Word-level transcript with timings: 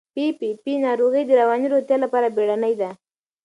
پي 0.13 0.25
پي 0.39 0.49
پي 0.63 0.73
ناروغي 0.85 1.21
د 1.25 1.31
رواني 1.41 1.67
روغتیا 1.73 1.97
لپاره 2.03 2.33
بیړنۍ 2.35 2.73
ده. 2.81 2.89